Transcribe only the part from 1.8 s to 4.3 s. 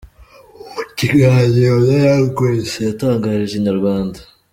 na Young Grace yatangarije Inyarwanda.